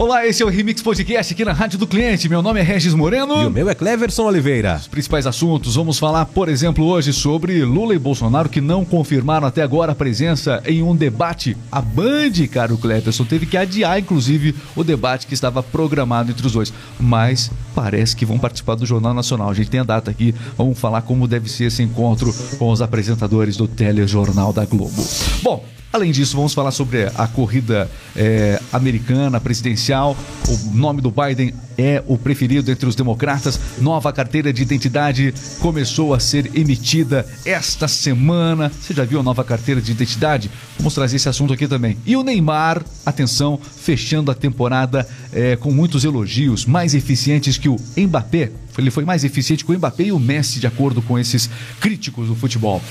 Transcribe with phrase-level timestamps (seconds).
[0.00, 2.26] Olá, esse é o Remix Podcast aqui na Rádio do Cliente.
[2.26, 3.42] Meu nome é Regis Moreno.
[3.42, 4.76] E o meu é Cleverson Oliveira.
[4.76, 9.46] Os principais assuntos, vamos falar, por exemplo, hoje sobre Lula e Bolsonaro que não confirmaram
[9.46, 11.54] até agora a presença em um debate.
[11.70, 16.54] A Band, caro Cleverson, teve que adiar, inclusive, o debate que estava programado entre os
[16.54, 16.72] dois.
[16.98, 19.50] Mas parece que vão participar do Jornal Nacional.
[19.50, 22.80] A gente tem a data aqui, vamos falar como deve ser esse encontro com os
[22.80, 25.04] apresentadores do Telejornal da Globo.
[25.42, 25.62] Bom,
[25.92, 29.89] Além disso, vamos falar sobre a corrida é, americana presidencial.
[29.98, 33.58] O nome do Biden é o preferido entre os democratas.
[33.80, 38.70] Nova carteira de identidade começou a ser emitida esta semana.
[38.80, 40.48] Você já viu a nova carteira de identidade?
[40.78, 41.96] Vamos trazer esse assunto aqui também.
[42.06, 47.76] E o Neymar, atenção, fechando a temporada é, com muitos elogios, mais eficientes que o
[47.96, 48.52] Mbappé.
[48.80, 51.48] Ele foi mais eficiente que o Mbappé e o Messi, de acordo com esses
[51.80, 52.82] críticos do futebol.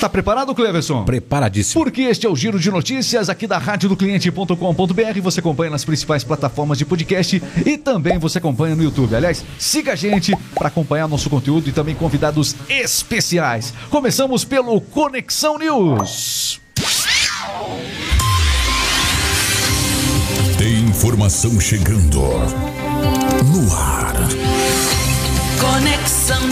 [0.00, 1.04] Tá preparado, Cleverson?
[1.04, 1.82] Preparadíssimo.
[1.82, 5.20] Porque este é o Giro de Notícias aqui da Rádio do Cliente.com.br.
[5.22, 9.14] Você acompanha nas principais plataformas de podcast e também você acompanha no YouTube.
[9.14, 13.72] Aliás, siga a gente para acompanhar nosso conteúdo e também convidados especiais.
[13.90, 16.60] Começamos pelo Conexão News.
[20.58, 24.14] Tem informação chegando no ar.
[25.62, 26.48] Conexão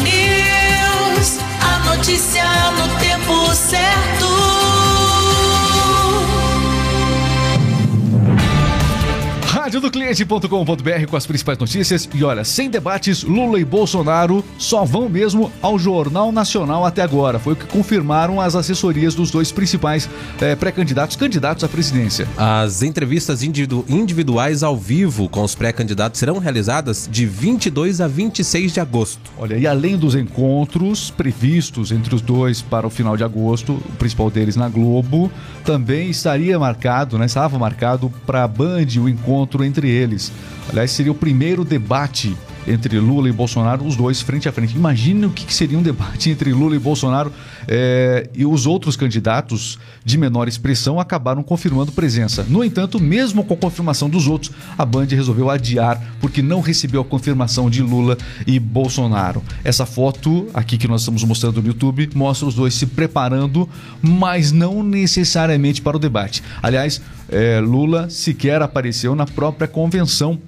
[9.90, 12.08] radiodocliente.com.br com as principais notícias.
[12.14, 17.38] E olha, sem debates, Lula e Bolsonaro só vão mesmo ao Jornal Nacional até agora.
[17.38, 20.08] Foi o que confirmaram as assessorias dos dois principais
[20.40, 22.28] é, pré-candidatos, candidatos à presidência.
[22.36, 28.72] As entrevistas individu individuais ao vivo com os pré-candidatos serão realizadas de 22 a 26
[28.72, 29.30] de agosto.
[29.38, 33.96] Olha, e além dos encontros previstos entre os dois para o final de agosto, o
[33.98, 35.30] principal deles na Globo,
[35.64, 40.30] também estaria marcado, né, estava marcado para a Band o encontro encontro entre eles.
[40.68, 44.76] Aliás, seria o primeiro debate entre Lula e Bolsonaro, os dois frente a frente.
[44.76, 47.32] Imagine o que seria um debate entre Lula e Bolsonaro
[47.66, 52.44] é, e os outros candidatos de menor expressão acabaram confirmando presença.
[52.48, 57.00] No entanto, mesmo com a confirmação dos outros, a Band resolveu adiar porque não recebeu
[57.00, 59.42] a confirmação de Lula e Bolsonaro.
[59.64, 63.68] Essa foto aqui que nós estamos mostrando no YouTube mostra os dois se preparando,
[64.02, 66.42] mas não necessariamente para o debate.
[66.62, 70.38] Aliás, é, Lula sequer apareceu na própria convenção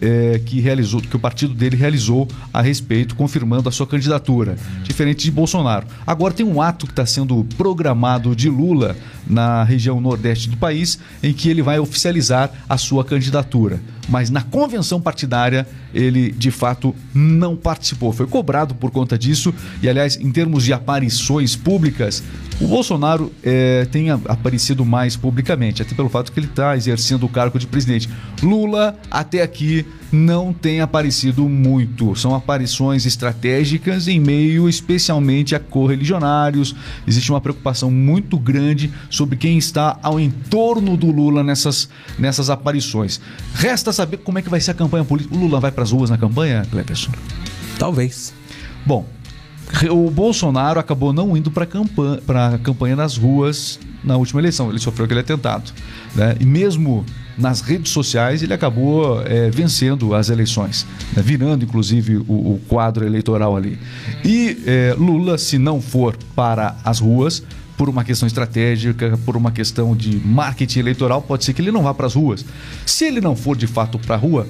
[0.00, 5.24] é, que realizou, que o partido dele realizou a respeito, confirmando a sua candidatura, diferente
[5.24, 5.86] de Bolsonaro.
[6.06, 8.96] Agora tem um ato que está sendo programado de Lula
[9.26, 13.80] na região nordeste do país, em que ele vai oficializar a sua candidatura.
[14.10, 18.12] Mas na convenção partidária ele de fato não participou.
[18.12, 19.54] Foi cobrado por conta disso.
[19.82, 22.22] E aliás, em termos de aparições públicas,
[22.60, 27.28] o Bolsonaro é, tem aparecido mais publicamente, até pelo fato que ele está exercendo o
[27.28, 28.08] cargo de presidente.
[28.42, 32.14] Lula, até aqui, não tem aparecido muito.
[32.16, 36.74] São aparições estratégicas em meio especialmente a correligionários.
[37.06, 41.88] Existe uma preocupação muito grande sobre quem está ao entorno do Lula nessas,
[42.18, 43.20] nessas aparições.
[43.54, 45.34] Resta saber como é que vai ser a campanha política.
[45.34, 47.12] O Lula vai para as ruas na campanha, Cleberson?
[47.78, 48.32] Talvez.
[48.86, 49.06] Bom,
[49.90, 52.20] o Bolsonaro acabou não indo para campanha,
[52.54, 54.70] a campanha nas ruas na última eleição.
[54.70, 55.70] Ele sofreu aquele atentado.
[56.14, 56.34] Né?
[56.40, 57.04] E mesmo
[57.36, 61.22] nas redes sociais, ele acabou é, vencendo as eleições, né?
[61.22, 63.78] virando inclusive o, o, quadro eleitoral ali.
[64.24, 67.42] E é, Lula, se não for para as ruas,
[67.76, 71.82] por uma questão estratégica, por uma questão de marketing eleitoral, pode ser que ele não
[71.82, 72.44] vá para as ruas.
[72.84, 74.46] Se ele não for de fato para a rua,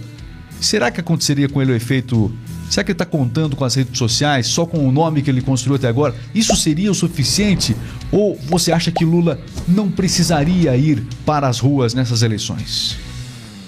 [0.60, 2.32] será que aconteceria com ele o efeito
[2.70, 5.42] Será que ele está contando com as redes sociais, só com o nome que ele
[5.42, 6.14] construiu até agora?
[6.32, 7.76] Isso seria o suficiente?
[8.12, 12.96] Ou você acha que Lula não precisaria ir para as ruas nessas eleições?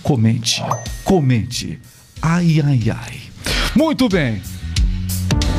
[0.05, 0.63] Comente,
[1.03, 1.81] comente.
[2.23, 3.21] Ai, ai, ai.
[3.75, 4.41] Muito bem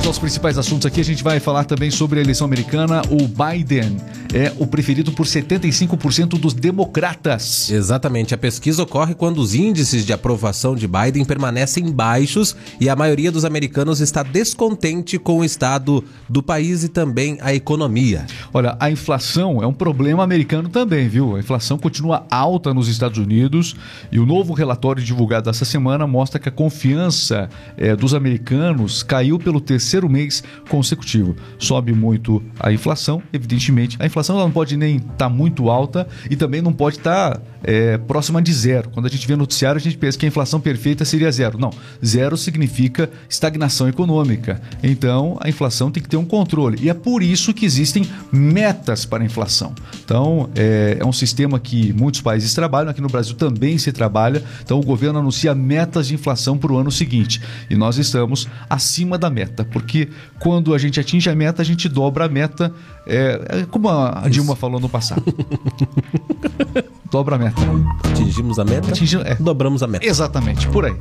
[0.10, 3.02] os principais assuntos aqui, a gente vai falar também sobre a eleição americana.
[3.10, 3.98] O Biden
[4.34, 7.70] é o preferido por 75% dos democratas.
[7.70, 8.34] Exatamente.
[8.34, 13.32] A pesquisa ocorre quando os índices de aprovação de Biden permanecem baixos e a maioria
[13.32, 18.26] dos americanos está descontente com o estado do país e também a economia.
[18.54, 21.36] Olha, a inflação é um problema americano também, viu?
[21.36, 23.76] A inflação continua alta nos Estados Unidos
[24.12, 29.40] e o novo relatório divulgado essa semana mostra que a confiança é, dos americanos caiu
[29.40, 31.36] pelo terceiro terceiro mês consecutivo.
[31.60, 33.96] Sobe muito a inflação, evidentemente.
[34.00, 37.42] A inflação não pode nem estar tá muito alta e também não pode estar tá
[37.64, 38.90] é, próxima de zero.
[38.90, 41.58] Quando a gente vê noticiário, a gente pensa que a inflação perfeita seria zero.
[41.58, 41.72] Não,
[42.06, 44.62] zero significa estagnação econômica.
[44.84, 46.78] Então, a inflação tem que ter um controle.
[46.82, 49.74] E é por isso que existem metas para a inflação.
[50.04, 54.44] Então, é, é um sistema que muitos países trabalham, aqui no Brasil também se trabalha.
[54.64, 57.42] Então, o governo anuncia metas de inflação para o ano seguinte.
[57.70, 61.88] E nós estamos acima da meta, porque quando a gente atinge a meta, a gente
[61.88, 62.74] dobra a meta,
[63.08, 65.24] é, é como a Dilma falou no passado.
[67.14, 67.62] dobra a meta.
[68.10, 69.36] Atingimos a meta, Atingimos- é.
[69.36, 70.04] dobramos a meta.
[70.04, 70.96] Exatamente, por aí.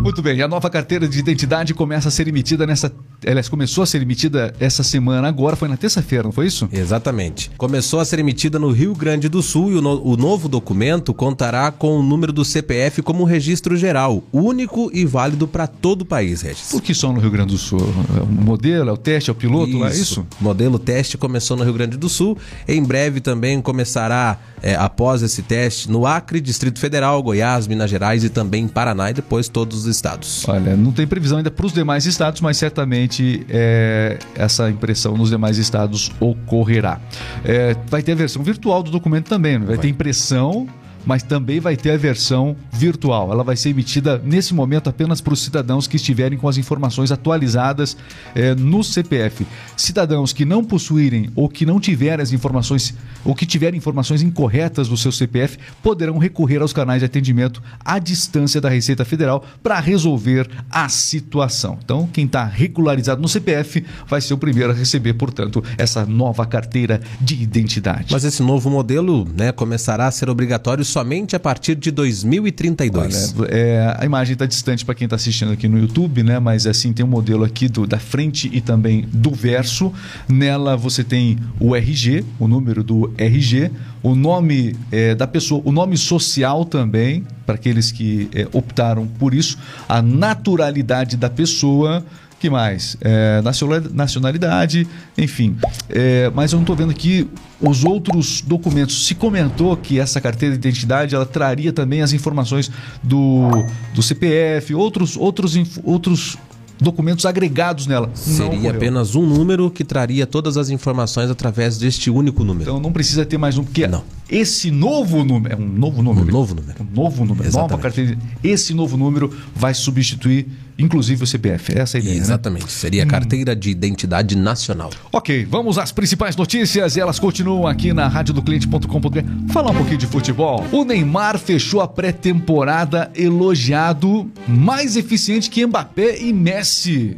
[0.00, 2.92] Muito bem, a nova carteira de identidade começa a ser emitida nessa.
[3.26, 6.68] Aliás, começou a ser emitida essa semana agora, foi na terça-feira, não foi isso?
[6.72, 7.50] Exatamente.
[7.56, 11.12] Começou a ser emitida no Rio Grande do Sul e o, no- o novo documento
[11.12, 16.04] contará com o número do CPF como registro geral, único e válido para todo o
[16.04, 16.68] país, Regis.
[16.70, 17.80] Por que só no Rio Grande do Sul?
[18.16, 20.24] É o modelo, é o teste, é o piloto, lá, é isso?
[20.40, 22.36] Modelo teste começou no Rio Grande do Sul.
[22.66, 28.24] Em breve também começará, é, após esse teste, no Acre, Distrito Federal, Goiás, Minas Gerais
[28.24, 30.46] e também Paraná e depois todos os estados.
[30.48, 35.30] Olha, não tem previsão ainda para os demais estados, mas certamente é, essa impressão nos
[35.30, 37.00] demais estados ocorrerá.
[37.44, 39.66] É, vai ter a versão virtual do documento também, né?
[39.66, 40.66] vai, ter impressão,
[41.04, 43.32] mas também vai ter a versão virtual.
[43.32, 47.10] Ela vai ser emitida nesse momento apenas para os cidadãos que estiverem com as informações
[47.10, 47.96] atualizadas
[48.34, 49.46] é, no CPF.
[49.76, 52.94] Cidadãos que não possuírem ou que não tiverem as informações
[53.24, 57.98] ou que tiverem informações incorretas do seu CPF poderão recorrer aos canais de atendimento à
[57.98, 61.78] distância da Receita Federal para resolver a situação.
[61.84, 66.44] Então, quem está regularizado no CPF vai ser o primeiro a receber, portanto, essa nova
[66.46, 68.08] carteira de identidade.
[68.10, 73.34] Mas esse novo modelo né, começará a ser obrigatório somente a partir de 2032.
[73.38, 76.38] Olha, é, a imagem está distante para quem está assistindo aqui no YouTube, né?
[76.38, 79.92] Mas assim tem um modelo aqui do, da frente e também do verso.
[80.28, 83.70] Nela você tem o RG, o número do RG,
[84.02, 89.34] o nome é, da pessoa, o nome social também para aqueles que é, optaram por
[89.34, 89.58] isso,
[89.88, 92.04] a naturalidade da pessoa.
[92.42, 92.96] Que mais?
[93.00, 94.84] É, nacional- nacionalidade,
[95.16, 95.56] enfim.
[95.88, 97.28] É, mas eu não estou vendo aqui
[97.60, 99.06] os outros documentos.
[99.06, 102.68] Se comentou que essa carteira de identidade ela traria também as informações
[103.00, 103.48] do,
[103.94, 105.54] do CPF, outros, outros,
[105.84, 106.36] outros
[106.80, 108.10] documentos agregados nela.
[108.12, 112.68] Seria apenas um número que traria todas as informações através deste único número.
[112.70, 114.02] Então não precisa ter mais um, porque Não.
[114.32, 115.54] Esse novo número.
[115.54, 116.26] É um novo número.
[116.26, 116.82] Um novo número.
[116.82, 117.46] Um novo número.
[117.46, 117.70] Exatamente.
[117.70, 118.18] Nova carteira.
[118.42, 120.48] Esse novo número vai substituir,
[120.78, 121.78] inclusive, o CPF.
[121.78, 122.16] Essa é a ideia.
[122.16, 122.20] né?
[122.22, 122.72] Exatamente.
[122.72, 124.90] Seria a carteira de identidade nacional.
[125.12, 126.96] Ok, vamos às principais notícias.
[126.96, 129.52] Elas continuam aqui na radiodoclient.com.br.
[129.52, 130.64] Falar um pouquinho de futebol.
[130.72, 137.16] O Neymar fechou a pré-temporada elogiado, mais eficiente que Mbappé e Messi.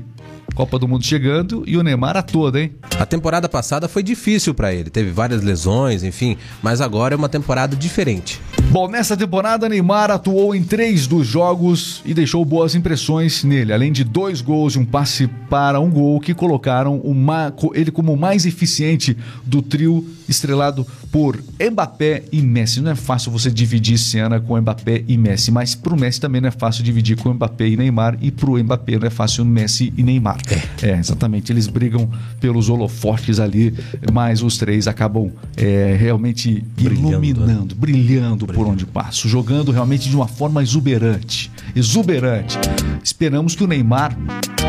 [0.55, 2.73] Copa do Mundo chegando e o Neymar a toda, hein?
[2.99, 7.29] A temporada passada foi difícil para ele, teve várias lesões, enfim, mas agora é uma
[7.29, 8.41] temporada diferente.
[8.71, 13.93] Bom, nessa temporada, Neymar atuou em três dos jogos e deixou boas impressões nele, além
[13.93, 17.91] de dois gols e um passe para um gol que colocaram o ma- co- ele
[17.91, 22.81] como o mais eficiente do trio estrelado por Mbappé e Messi.
[22.81, 26.49] Não é fácil você dividir cena com Mbappé e Messi, mas pro Messi também não
[26.49, 30.03] é fácil dividir com Mbappé e Neymar e pro Mbappé não é fácil Messi e
[30.03, 30.39] Neymar.
[30.83, 31.53] É, exatamente.
[31.53, 32.11] Eles brigam
[32.41, 33.75] pelos holofotes ali,
[34.13, 40.17] mas os três acabam é, realmente Brilhando, iluminando, brilhando por onde passo, jogando realmente de
[40.17, 41.51] uma forma exuberante.
[41.75, 42.59] Exuberante.
[43.03, 44.17] Esperamos que o Neymar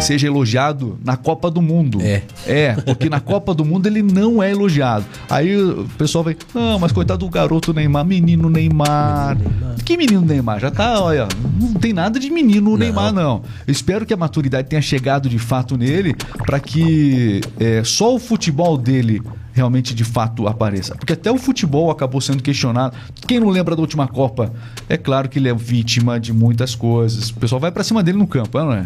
[0.06, 2.00] seja elogiado na Copa do Mundo.
[2.02, 2.24] É.
[2.48, 5.06] É, porque na Copa do Mundo ele não é elogiado.
[5.30, 9.38] Aí o pessoal vai, ah, mas coitado do garoto Neymar, menino Neymar.
[9.84, 10.60] Que menino Neymar?
[10.60, 11.28] Já tá, olha,
[11.60, 13.44] não tem nada de menino Neymar, não.
[13.68, 18.20] Eu espero que a maturidade tenha chegado de fato nele para que é, só o
[18.20, 19.22] futebol dele
[19.56, 20.96] realmente de fato apareça.
[20.96, 22.96] Porque até o futebol acabou sendo questionado.
[23.26, 24.54] Quem não lembra da última Copa?
[24.90, 27.30] É claro que ele é vítima de muitas coisas.
[27.30, 28.86] O pessoal vai para cima dele no campo, não é?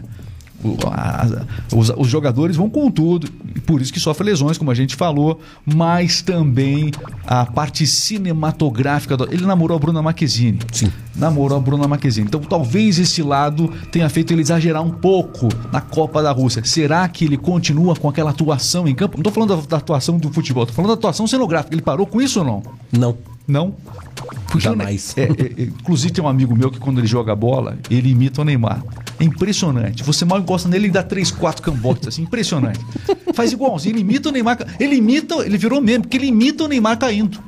[1.75, 3.29] Os, os jogadores vão com tudo,
[3.65, 6.91] por isso que sofre lesões, como a gente falou, mas também
[7.25, 9.15] a parte cinematográfica.
[9.17, 10.59] do- ele namorou a Bruna Marquezine.
[10.71, 10.91] Sim.
[11.15, 12.27] Namorou a Bruna Marquezine.
[12.27, 16.63] Então talvez esse lado tenha feito ele exagerar um pouco na Copa da Rússia.
[16.65, 19.17] Será que ele continua com aquela atuação em campo?
[19.17, 21.73] Não tô falando da, da atuação do futebol, tô falando da atuação cenográfica.
[21.73, 22.63] Ele parou com isso ou não?
[22.91, 23.17] Não.
[23.49, 23.73] Não?
[24.45, 25.13] Porque Ne- Jamais.
[25.17, 28.41] É, é, é, inclusive tem um amigo meu que quando ele joga bola, ele imita
[28.41, 28.83] o Neymar.
[29.19, 30.03] É impressionante.
[30.03, 32.79] Você mal encosta nele e dá três, quatro cambotes, assim, impressionante.
[33.33, 34.57] Faz igualzinho, ele imita o Neymar.
[34.79, 37.39] Ele imita, ele virou mesmo, porque ele imita o Neymar caindo.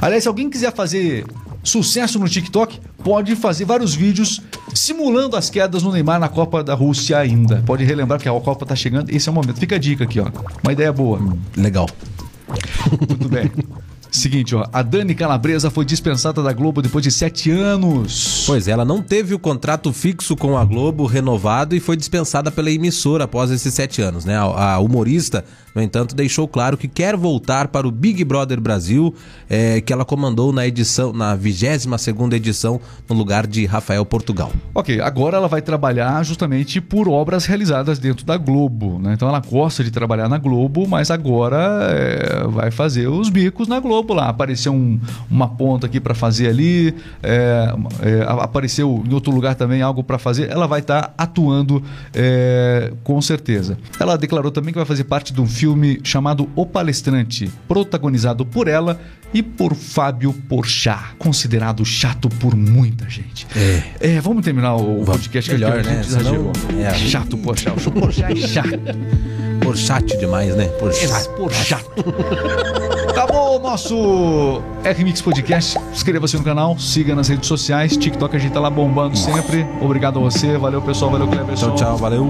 [0.00, 1.24] Aliás, se alguém quiser fazer
[1.64, 4.40] sucesso no TikTok, pode fazer vários vídeos
[4.72, 7.62] simulando as quedas no Neymar na Copa da Rússia ainda.
[7.66, 9.10] Pode relembrar que a Copa tá chegando.
[9.10, 9.58] Esse é o momento.
[9.58, 10.26] Fica a dica aqui, ó.
[10.62, 11.20] Uma ideia boa.
[11.56, 11.88] Legal.
[13.08, 13.50] Muito bem.
[14.10, 18.44] Seguinte, ó, a Dani Calabresa foi dispensada da Globo depois de sete anos.
[18.46, 22.50] Pois é, ela não teve o contrato fixo com a Globo renovado e foi dispensada
[22.50, 24.36] pela emissora após esses sete anos, né?
[24.36, 29.14] A, a humorista, no entanto, deixou claro que quer voltar para o Big Brother Brasil,
[29.48, 34.50] é, que ela comandou na edição, na 22 segunda edição, no lugar de Rafael Portugal.
[34.74, 39.12] Ok, agora ela vai trabalhar justamente por obras realizadas dentro da Globo, né?
[39.12, 43.80] Então ela gosta de trabalhar na Globo, mas agora é, vai fazer os bicos na
[43.80, 44.28] Globo lá.
[44.28, 44.98] Apareceu um-
[45.30, 50.18] uma ponta aqui para fazer ali, é, é, apareceu em outro lugar também algo para
[50.18, 50.50] fazer.
[50.50, 51.82] Ela vai estar atuando
[52.14, 53.78] é, com certeza.
[54.00, 58.68] Ela declarou também que vai fazer parte de um filme chamado O Palestrante, protagonizado por
[58.68, 59.00] ela
[59.32, 63.46] e por Fábio Porchat, considerado chato por muita gente.
[64.00, 66.00] É, vamos terminar o podcast que Melhor, a né?
[66.00, 66.52] exagerou.
[66.78, 66.94] É.
[66.94, 67.88] Chato Porchat.
[67.88, 68.68] O Porchat é chato.
[69.60, 70.66] Por chat demais, né?
[70.78, 71.28] Por chat.
[71.36, 71.90] Por chato.
[73.18, 75.76] Acabou o nosso RMix Podcast.
[75.90, 77.96] Inscreva-se no canal, siga nas redes sociais.
[77.96, 79.66] TikTok a gente tá lá bombando sempre.
[79.80, 80.56] Obrigado a você.
[80.56, 81.10] Valeu, pessoal.
[81.10, 81.74] Valeu, Cleberson.
[81.74, 82.28] Tchau, tchau, valeu.